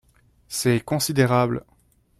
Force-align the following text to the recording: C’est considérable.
C’est 0.47 0.79
considérable. 0.81 1.63